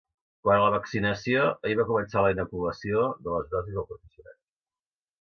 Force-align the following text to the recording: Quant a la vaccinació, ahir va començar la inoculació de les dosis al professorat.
Quant 0.45 0.61
a 0.61 0.63
la 0.63 0.71
vaccinació, 0.75 1.43
ahir 1.67 1.77
va 1.81 1.87
començar 1.91 2.25
la 2.29 2.33
inoculació 2.39 3.07
de 3.29 3.37
les 3.39 3.55
dosis 3.55 3.81
al 3.85 3.89
professorat. 3.95 4.43